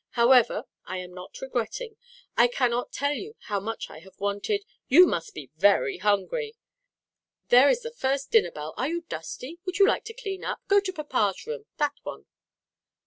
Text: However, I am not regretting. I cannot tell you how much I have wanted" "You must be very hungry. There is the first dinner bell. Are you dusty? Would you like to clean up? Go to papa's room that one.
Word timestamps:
However, 0.13 0.63
I 0.83 0.97
am 0.97 1.13
not 1.13 1.39
regretting. 1.41 1.95
I 2.35 2.47
cannot 2.47 2.91
tell 2.91 3.13
you 3.13 3.35
how 3.41 3.59
much 3.59 3.87
I 3.91 3.99
have 3.99 4.19
wanted" 4.19 4.65
"You 4.97 5.05
must 5.05 5.35
be 5.35 5.51
very 5.57 5.99
hungry. 5.99 6.55
There 7.49 7.69
is 7.69 7.81
the 7.83 7.91
first 7.91 8.31
dinner 8.31 8.49
bell. 8.49 8.73
Are 8.77 8.87
you 8.87 9.01
dusty? 9.09 9.59
Would 9.67 9.77
you 9.77 9.85
like 9.87 10.05
to 10.05 10.15
clean 10.19 10.43
up? 10.43 10.57
Go 10.67 10.79
to 10.79 10.91
papa's 10.91 11.45
room 11.45 11.67
that 11.77 11.93
one. 12.01 12.25